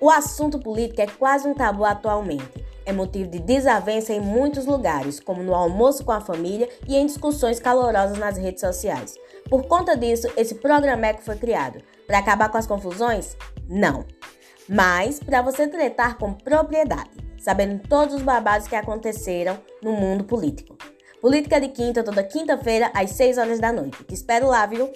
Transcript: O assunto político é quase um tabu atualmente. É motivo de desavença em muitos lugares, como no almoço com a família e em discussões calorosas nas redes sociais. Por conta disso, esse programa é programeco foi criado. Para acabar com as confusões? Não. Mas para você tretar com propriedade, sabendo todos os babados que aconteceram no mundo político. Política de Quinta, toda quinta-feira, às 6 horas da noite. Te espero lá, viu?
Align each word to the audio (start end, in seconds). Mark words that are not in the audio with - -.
O 0.00 0.10
assunto 0.10 0.58
político 0.60 1.00
é 1.00 1.06
quase 1.06 1.48
um 1.48 1.54
tabu 1.54 1.84
atualmente. 1.84 2.64
É 2.86 2.92
motivo 2.92 3.28
de 3.28 3.38
desavença 3.38 4.12
em 4.12 4.20
muitos 4.20 4.64
lugares, 4.64 5.20
como 5.20 5.42
no 5.42 5.54
almoço 5.54 6.04
com 6.04 6.12
a 6.12 6.20
família 6.20 6.68
e 6.86 6.96
em 6.96 7.04
discussões 7.04 7.60
calorosas 7.60 8.16
nas 8.16 8.38
redes 8.38 8.60
sociais. 8.60 9.16
Por 9.50 9.66
conta 9.66 9.96
disso, 9.96 10.28
esse 10.36 10.54
programa 10.54 11.06
é 11.06 11.12
programeco 11.12 11.22
foi 11.22 11.36
criado. 11.36 11.82
Para 12.06 12.18
acabar 12.18 12.48
com 12.48 12.56
as 12.56 12.66
confusões? 12.66 13.36
Não. 13.68 14.06
Mas 14.68 15.18
para 15.18 15.42
você 15.42 15.66
tretar 15.66 16.16
com 16.16 16.32
propriedade, 16.32 17.10
sabendo 17.38 17.86
todos 17.88 18.14
os 18.14 18.22
babados 18.22 18.68
que 18.68 18.76
aconteceram 18.76 19.58
no 19.82 19.92
mundo 19.92 20.24
político. 20.24 20.76
Política 21.20 21.60
de 21.60 21.68
Quinta, 21.68 22.04
toda 22.04 22.22
quinta-feira, 22.22 22.90
às 22.94 23.10
6 23.10 23.38
horas 23.38 23.58
da 23.58 23.72
noite. 23.72 24.04
Te 24.04 24.14
espero 24.14 24.46
lá, 24.46 24.64
viu? 24.64 24.90